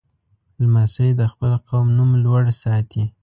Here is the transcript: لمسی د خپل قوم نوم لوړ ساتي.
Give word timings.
لمسی 0.61 1.09
د 1.19 1.21
خپل 1.31 1.51
قوم 1.67 1.85
نوم 1.97 2.11
لوړ 2.23 2.43
ساتي. 2.61 3.03